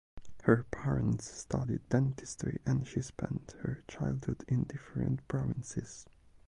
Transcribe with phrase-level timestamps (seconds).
[0.45, 6.07] Her parents studied dentistry and she spent her childhood in different provinces.